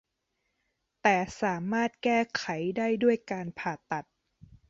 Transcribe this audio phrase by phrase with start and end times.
[1.01, 2.45] แต่สามารถแก้ไข
[2.77, 4.05] ได้ด้วยการผ่าตัด